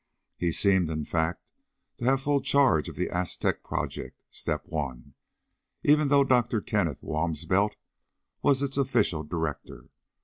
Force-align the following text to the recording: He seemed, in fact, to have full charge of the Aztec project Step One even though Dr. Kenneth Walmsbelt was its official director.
He 0.35 0.51
seemed, 0.51 0.89
in 0.89 1.05
fact, 1.05 1.51
to 1.97 2.05
have 2.05 2.21
full 2.23 2.41
charge 2.41 2.89
of 2.89 2.95
the 2.95 3.07
Aztec 3.11 3.63
project 3.63 4.23
Step 4.31 4.63
One 4.65 5.13
even 5.83 6.07
though 6.07 6.23
Dr. 6.23 6.59
Kenneth 6.59 7.03
Walmsbelt 7.03 7.75
was 8.41 8.63
its 8.63 8.77
official 8.77 9.21
director. 9.21 9.91